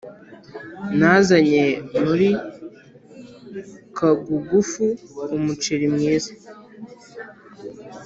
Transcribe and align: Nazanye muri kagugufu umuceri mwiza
Nazanye 0.99 1.63
muri 2.03 2.29
kagugufu 3.97 4.85
umuceri 5.35 5.85
mwiza 5.95 6.31